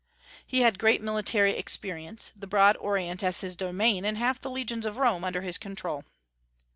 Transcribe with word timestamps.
He 0.47 0.61
had 0.61 0.79
great 0.79 0.99
military 0.99 1.51
experience, 1.51 2.31
the 2.35 2.47
broad 2.47 2.75
Orient 2.77 3.21
as 3.23 3.41
his 3.41 3.55
domain, 3.55 4.03
and 4.03 4.17
half 4.17 4.39
the 4.39 4.49
legions 4.49 4.87
of 4.87 4.97
Rome 4.97 5.23
under 5.23 5.41
his 5.41 5.59
control. 5.59 6.05